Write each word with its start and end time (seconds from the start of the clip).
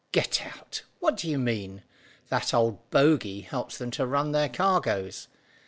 "Get 0.11 0.41
out! 0.43 0.81
What 0.99 1.15
do 1.15 1.29
you 1.29 1.37
mean? 1.37 1.83
That 2.29 2.55
old 2.55 2.89
Bogey 2.89 3.41
helps 3.41 3.77
them 3.77 3.91
to 3.91 4.07
run 4.07 4.31
their 4.31 4.49
cargoes?" 4.49 5.27